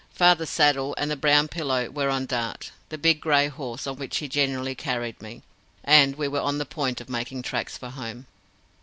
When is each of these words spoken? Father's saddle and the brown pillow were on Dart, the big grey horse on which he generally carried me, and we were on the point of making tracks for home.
Father's 0.15 0.49
saddle 0.49 0.95
and 0.97 1.11
the 1.11 1.15
brown 1.15 1.47
pillow 1.47 1.87
were 1.91 2.09
on 2.09 2.25
Dart, 2.25 2.71
the 2.89 2.97
big 2.97 3.21
grey 3.21 3.49
horse 3.49 3.85
on 3.85 3.97
which 3.97 4.17
he 4.17 4.27
generally 4.27 4.73
carried 4.73 5.21
me, 5.21 5.43
and 5.83 6.15
we 6.15 6.27
were 6.27 6.41
on 6.41 6.57
the 6.57 6.65
point 6.65 6.99
of 7.01 7.07
making 7.07 7.43
tracks 7.43 7.77
for 7.77 7.89
home. 7.91 8.25